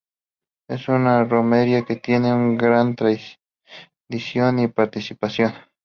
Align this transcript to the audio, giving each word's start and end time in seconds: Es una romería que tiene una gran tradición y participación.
Es 0.67 0.89
una 0.89 1.23
romería 1.25 1.85
que 1.85 1.95
tiene 1.95 2.33
una 2.33 2.57
gran 2.57 2.95
tradición 2.95 4.57
y 4.57 4.67
participación. 4.67 5.53